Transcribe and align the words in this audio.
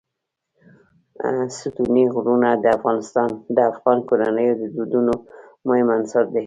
ستوني 1.59 2.03
غرونه 2.13 2.49
د 3.55 3.57
افغان 3.75 3.99
کورنیو 4.09 4.59
د 4.61 4.63
دودونو 4.75 5.13
مهم 5.67 5.87
عنصر 5.95 6.23
دی. 6.33 6.39